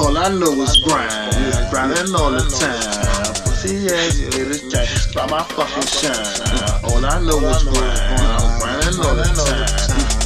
All 0.00 0.16
I 0.16 0.28
know 0.32 0.52
is 0.62 0.80
grind, 0.80 1.12
grinding 1.70 2.14
all 2.16 2.30
the 2.32 2.40
time. 2.48 3.36
Pussy 3.44 3.84
ass 3.92 4.16
niggas 4.32 4.72
can't 4.72 4.88
stop 4.88 5.28
my 5.28 5.42
fucking 5.44 5.84
shine. 5.92 6.16
All 6.88 7.04
I 7.04 7.20
know 7.20 7.36
is 7.44 7.62
grind, 7.68 8.00
I'm 8.08 8.58
grinding 8.58 8.96
all 9.04 9.14
the 9.14 9.28
time. 9.28 9.68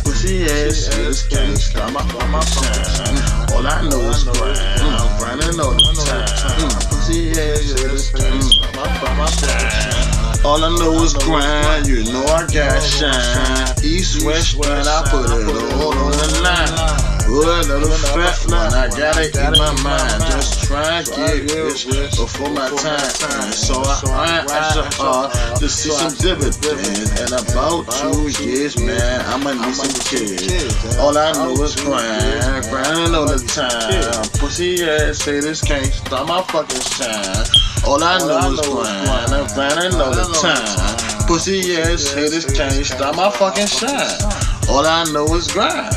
Pussy 0.05 0.45
ass 0.47 0.89
niggas 0.95 1.29
can't 1.29 1.59
stop 1.59 1.91
my 1.93 2.01
shine. 2.07 3.19
All 3.51 3.67
I 3.67 3.83
know 3.91 3.99
is 4.15 4.23
grind, 4.23 4.59
I'm 4.79 5.19
grinding 5.19 5.59
all 5.59 5.75
the 5.75 5.91
time. 6.07 6.71
Pussy 6.95 7.33
ass 7.35 7.75
niggas 7.75 8.15
can't 8.15 8.43
stop 8.47 9.19
my 9.19 9.27
shine. 9.27 10.45
All 10.47 10.63
I 10.63 10.71
know 10.79 11.03
is 11.03 11.15
grind, 11.15 11.89
you 11.89 12.05
know 12.13 12.25
I 12.27 12.47
got 12.47 12.81
shine. 12.81 13.75
East, 13.83 14.25
west, 14.25 14.57
man, 14.61 14.87
I 14.87 15.03
put 15.11 15.27
it 15.27 15.83
all 15.83 15.99
on 15.99 16.13
the 16.13 16.41
line. 16.45 17.14
Good 17.27 17.69
little 17.69 17.91
fat 17.91 18.37
man, 18.51 18.75
I 18.75 18.89
gotta 18.89 19.25
eat 19.25 19.59
my 19.59 19.73
mind. 19.83 20.21
Just 20.31 20.65
try 20.65 20.99
and 20.99 21.07
get 21.09 21.57
rich 21.57 21.87
before 22.17 22.51
my 22.51 22.69
time. 22.69 23.51
So 23.53 23.81
I 23.81 24.45
extra 24.45 24.85
hard 25.01 25.33
to 25.59 25.69
see 25.69 25.91
some 25.91 26.13
dividends. 26.21 27.19
And 27.21 27.33
about 27.33 27.89
two 27.91 28.29
years, 28.45 28.79
man, 28.79 29.25
I'ma 29.33 29.55
need 29.55 29.75
some 29.75 29.95
kids. 30.05 30.97
All 30.99 31.17
I 31.17 31.33
know 31.33 31.53
is 31.63 31.75
grind, 31.77 32.69
grinding 32.69 33.15
all 33.15 33.27
the 33.27 33.41
time. 33.49 34.29
Pussy 34.39 34.85
ass 34.85 35.25
haters 35.25 35.63
can't 35.63 35.87
stop 35.87 36.29
my 36.29 36.43
fucking 36.43 36.81
shine. 36.81 37.47
All 37.87 38.05
I 38.05 38.19
know 38.19 38.53
is 38.53 38.61
grind, 38.69 39.33
I'm 39.33 39.47
grinding 39.55 39.99
all 39.99 40.13
the 40.13 40.29
time. 40.45 41.27
Pussy 41.27 41.77
ass 41.77 42.13
haters 42.13 42.45
can't 42.45 42.85
stop 42.85 43.17
my 43.17 43.31
fucking 43.31 43.67
shine. 43.67 44.21
All 44.69 44.87
I 44.87 45.05
know 45.13 45.25
is 45.35 45.51
grind. 45.51 45.95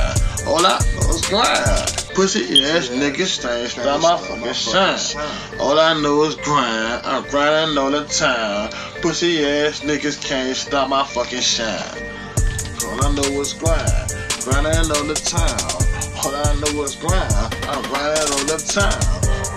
All 0.48 0.66
I 0.66 0.80
Pussy 1.28 2.64
ass 2.64 2.88
niggas 2.88 3.42
can't 3.42 3.70
stop 3.70 4.02
my 4.02 4.16
fucking 4.16 4.54
shine. 4.54 5.60
All 5.60 5.78
I 5.78 6.00
know 6.02 6.24
is 6.24 6.36
grind. 6.36 7.06
I'm 7.06 7.24
grinding 7.30 7.78
all 7.78 7.92
the 7.92 8.06
time. 8.06 8.72
Pussy 9.02 9.44
ass 9.44 9.82
niggas 9.82 10.24
can't 10.24 10.56
stop 10.56 10.88
my 10.88 11.04
fucking 11.04 11.42
shine. 11.42 11.84
All 12.88 13.04
I 13.04 13.12
know 13.12 13.42
is 13.42 13.52
grind. 13.52 14.08
Grinding 14.46 14.90
all 14.96 15.04
the 15.04 15.20
time. 15.20 15.52
All 16.24 16.34
I 16.34 16.56
know 16.64 16.84
is 16.84 16.96
grind. 16.96 17.34
I'm 17.68 17.84
grinding 17.92 18.32
all 18.32 18.48
the 18.48 18.64
time. 18.64 18.96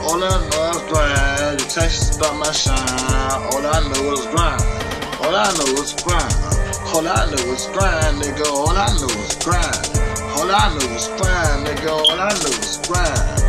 All 0.03 0.19
I 0.19 0.27
know 0.51 0.71
is 0.75 0.83
grind. 0.91 1.61
You 1.61 1.67
can't 1.71 1.93
stop 1.93 2.35
my 2.35 2.51
shine. 2.51 2.75
All 3.55 3.65
I 3.65 3.79
know 3.95 4.13
is 4.13 4.27
grind. 4.27 4.61
All 5.23 5.37
I 5.37 5.47
know 5.55 5.81
is 5.81 5.95
grind. 6.03 6.35
All 6.91 7.07
I 7.07 7.31
know 7.31 7.53
is 7.55 7.67
grind, 7.67 8.19
nigga. 8.19 8.47
All 8.51 8.77
I 8.77 8.89
know 8.99 9.23
is 9.23 9.37
grind. 9.37 10.00
All 10.41 10.51
I 10.51 10.73
know 10.73 10.97
is 10.97 11.07
grind, 11.21 11.67
nigga. 11.67 11.93
All 11.93 12.17
I 12.17 12.33
know 12.33 12.57
is 12.65 12.81
grind. 12.89 13.45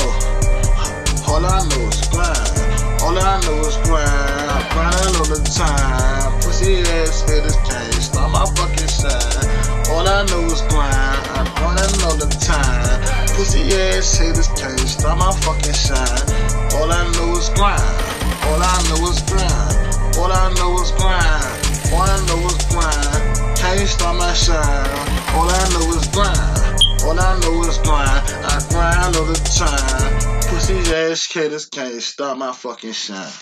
Oh. 0.00 1.28
All 1.28 1.44
I 1.44 1.60
know 1.68 1.88
is 1.92 2.08
grind. 2.08 3.04
All 3.04 3.18
I 3.20 3.36
know 3.44 3.60
is 3.68 3.76
grind. 3.84 4.48
I'm 4.48 4.64
grinding 4.72 5.12
all 5.20 5.28
the 5.28 5.44
time. 5.44 6.32
Pussy 6.40 6.80
ass 6.80 7.20
hitters 7.20 7.56
can't 7.68 7.92
stop 8.00 8.32
my 8.32 8.48
fucking 8.56 8.88
shine. 8.88 9.92
All 9.92 10.08
I 10.08 10.24
know 10.32 10.40
is 10.48 10.62
grind. 10.72 11.20
I'm 11.36 11.52
grinding 11.60 12.00
all 12.08 12.16
the 12.16 12.32
time. 12.40 12.96
Pussy 13.36 13.76
ass 13.76 14.16
hitters 14.16 14.48
can't 14.56 14.80
stop 14.88 15.18
my 15.18 15.30
fucking 15.44 15.76
shine. 15.76 16.00
All 16.80 16.90
I 16.90 17.04
know 17.12 17.36
is 17.36 17.52
grind. 17.52 17.84
All 18.48 18.62
I 18.64 18.72
know 18.88 19.04
is 19.04 19.20
grind. 19.28 20.16
All 20.16 20.32
I 20.32 20.48
know 20.56 20.80
is 20.80 20.90
grind. 20.96 21.92
All 21.92 22.08
I 22.08 22.16
know 22.24 22.40
is 22.48 22.64
grind. 22.72 23.58
Can't 23.60 23.86
stop 23.86 24.16
my 24.16 24.32
shine. 24.32 24.85
Pussy 31.16 31.22
ass 31.22 31.32
kidders 31.32 31.66
can't 31.66 32.02
stop 32.02 32.36
my 32.36 32.52
fucking 32.52 32.92
shine. 32.92 33.32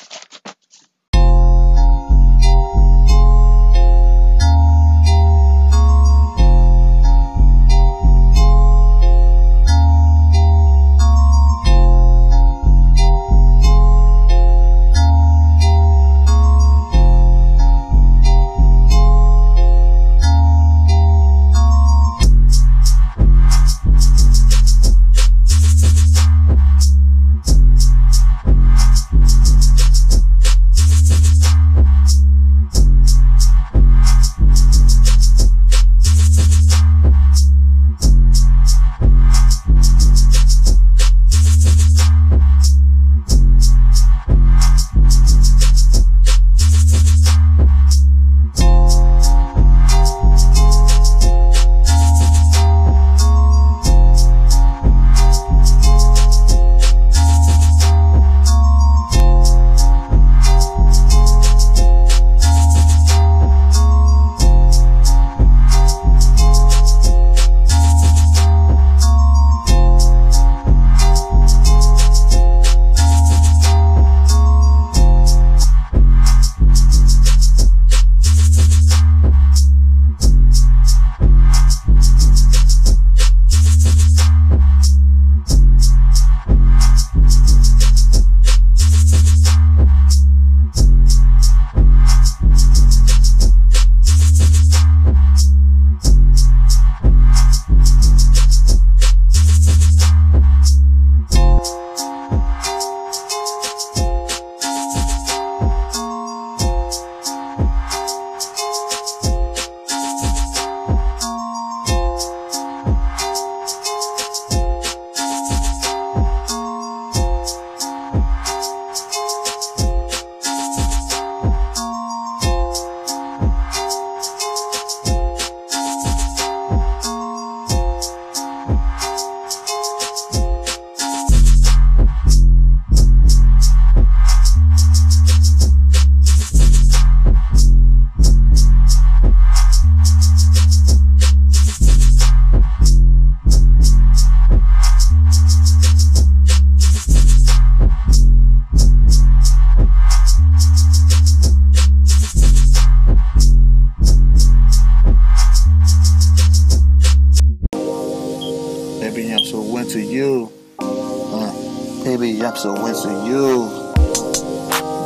Baby, 159.14 159.32
I'm 159.32 159.44
so 159.44 159.76
into 159.76 160.00
you. 160.00 160.52
Uh, 160.80 162.02
baby, 162.02 162.42
I'm 162.42 162.56
so 162.56 162.74
into 162.84 163.10
you. 163.30 163.70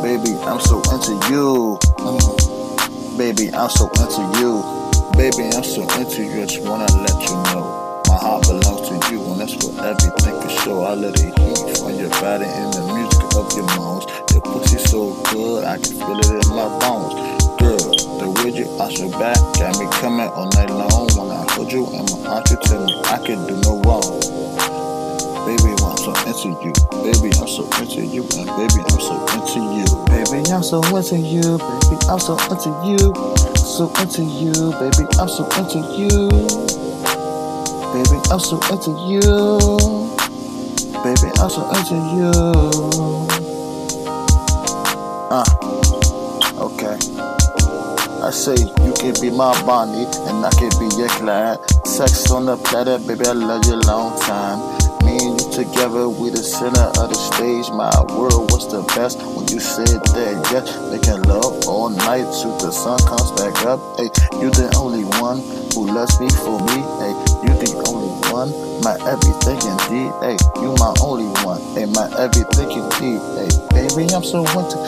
Baby, 0.00 0.32
I'm 0.48 0.58
so 0.60 0.80
into 0.88 1.12
you. 1.28 1.78
Uh, 1.98 3.18
baby, 3.18 3.52
I'm 3.52 3.68
so 3.68 3.84
into 4.00 4.24
you. 4.40 4.64
Baby, 5.12 5.54
I'm 5.54 5.62
so 5.62 5.82
into 6.00 6.24
you. 6.24 6.40
I 6.40 6.46
just 6.46 6.62
wanna 6.62 6.90
let 7.04 7.20
you 7.20 7.36
know 7.52 8.02
my 8.08 8.16
heart 8.16 8.44
belongs 8.44 8.88
to 8.88 8.94
you, 9.12 9.20
and 9.24 9.42
that's 9.42 9.52
for 9.52 9.76
everything 9.84 10.40
for 10.40 10.48
sure. 10.64 10.80
quality 10.86 11.26
heat 11.26 11.76
from 11.76 12.00
your 12.00 12.08
body 12.08 12.46
and 12.48 12.72
the 12.72 12.88
music 12.88 13.36
of 13.36 13.52
your 13.52 13.66
moans. 13.76 14.06
Your 14.32 14.40
pussy 14.40 14.78
so 14.78 15.22
good, 15.32 15.64
I 15.64 15.76
can 15.76 15.92
feel 15.92 16.18
it 16.18 16.30
in 16.32 16.56
my 16.56 16.64
bones. 16.80 17.12
Girl, 17.60 17.76
the 17.76 18.52
you 18.56 18.70
arch 18.80 19.00
your 19.00 19.10
back 19.20 19.36
got 19.60 19.78
me 19.78 19.86
coming 20.00 20.28
all 20.28 20.48
night 20.56 20.70
long. 20.70 21.27
Hold 21.58 21.72
you 21.72 21.86
in 21.90 22.06
my 22.06 22.30
arms, 22.30 22.50
you 22.52 22.56
tell 22.62 22.84
me 22.84 22.94
I 23.06 23.18
can 23.18 23.44
do 23.48 23.58
no 23.66 23.82
wrong. 23.82 24.20
Baby, 25.42 25.74
I'm 25.82 25.98
so 25.98 26.14
into 26.22 26.54
you. 26.62 26.70
Baby, 27.02 27.34
I'm 27.34 27.48
so 27.50 27.66
into 27.82 28.06
you. 28.06 28.22
And 28.38 28.46
baby, 28.46 28.78
I'm 28.86 29.00
so 29.02 29.18
into 29.34 29.58
you. 29.74 29.82
Baby, 30.06 30.46
I'm 30.54 30.62
so 30.62 30.78
into 30.94 31.18
you. 31.18 31.58
Baby, 31.58 31.98
I'm 32.06 32.20
so 32.20 32.38
into 32.46 32.70
you. 32.86 33.10
So 33.58 33.90
into 33.98 34.22
you. 34.22 34.70
Baby, 34.78 35.02
I'm 35.18 35.26
so 35.26 35.50
into 35.58 35.82
you. 35.98 36.30
Baby, 37.90 38.18
I'm 38.30 38.38
so 38.38 38.62
into 38.70 38.94
you. 39.10 39.18
Baby, 41.02 41.28
I'm 41.42 41.50
so 41.50 41.66
into 41.74 41.96
you. 42.14 42.30
Uh. 45.28 45.77
I 48.28 48.30
say 48.30 48.60
you 48.84 48.92
can 48.92 49.14
be 49.22 49.30
my 49.30 49.56
Bonnie 49.64 50.04
and 50.04 50.44
I 50.44 50.50
can 50.50 50.68
be 50.76 50.84
your 51.00 51.08
Clyde. 51.16 51.64
Sex 51.88 52.30
on 52.30 52.44
the 52.44 52.58
platter, 52.58 52.98
baby, 52.98 53.24
I 53.24 53.32
love 53.32 53.64
you 53.64 53.80
a 53.80 53.88
long 53.88 54.20
time. 54.20 54.60
Me 55.00 55.16
and 55.16 55.40
you 55.40 55.48
together, 55.48 56.10
we 56.10 56.28
the 56.28 56.44
center 56.44 56.92
of 57.00 57.08
the 57.08 57.16
stage. 57.16 57.72
My 57.72 57.88
world 58.12 58.52
was 58.52 58.68
the 58.68 58.84
best 58.92 59.16
when 59.32 59.48
you 59.48 59.58
said 59.58 60.04
that, 60.12 60.36
yes. 60.52 60.68
Making 60.92 61.24
love 61.24 61.64
all 61.66 61.88
night 61.88 62.28
till 62.36 62.52
the 62.60 62.70
sun 62.70 63.00
comes 63.08 63.32
back 63.40 63.64
up. 63.64 63.80
Hey, 63.96 64.12
you 64.44 64.52
the 64.52 64.68
only 64.76 65.08
one 65.24 65.40
who 65.72 65.88
loves 65.88 66.20
me 66.20 66.28
for 66.44 66.60
me. 66.68 66.84
Hey, 67.00 67.16
you 67.42 67.52
the 67.58 67.70
only 67.88 68.10
one, 68.32 68.50
my 68.82 68.96
everything 69.06 69.60
indeed. 69.62 70.12
Hey, 70.22 70.36
you 70.62 70.74
my 70.78 70.94
only 71.02 71.28
one. 71.44 71.60
Hey, 71.74 71.86
my 71.86 72.06
everything 72.18 72.70
indeed. 72.70 73.20
Hey, 73.36 73.50
baby, 73.74 74.10
I'm 74.14 74.24
so 74.24 74.42
into. 74.44 74.78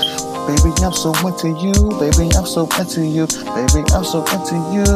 Baby, 0.47 0.73
I'm 0.83 0.93
so 0.93 1.13
into 1.27 1.49
you. 1.61 1.75
Baby, 2.01 2.31
I'm 2.37 2.47
so 2.47 2.67
into 2.79 3.03
you. 3.07 3.27
Baby, 3.55 3.85
I'm 3.95 4.05
so 4.05 4.25
into 4.35 4.57
you. 4.75 4.87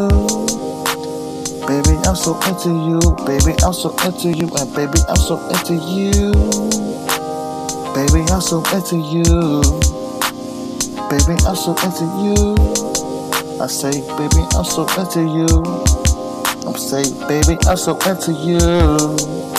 Baby, 1.66 1.96
I'm 2.06 2.16
so 2.16 2.34
into 2.48 2.70
you. 2.70 3.00
Baby, 3.26 3.54
I'm 3.62 3.72
so 3.74 3.90
into 4.04 4.28
you. 4.32 4.48
And 4.58 4.74
baby, 4.74 5.00
I'm 5.08 5.16
so 5.16 5.38
into 5.48 5.74
you. 5.74 6.32
Baby, 7.94 8.24
I'm 8.30 8.40
so 8.40 8.62
into 8.74 8.96
you. 8.98 9.62
Baby, 11.10 11.34
I'm 11.46 11.56
so 11.56 11.74
into 11.84 12.06
you. 12.24 12.56
I 13.60 13.66
say, 13.68 13.92
baby, 14.18 14.42
I'm 14.56 14.64
so 14.64 14.86
into 14.98 15.22
you. 15.22 16.13
I'm 16.66 16.76
saying, 16.76 17.18
baby, 17.28 17.58
I'm 17.66 17.76
so 17.76 17.98
into 18.06 18.32
you. 18.32 19.53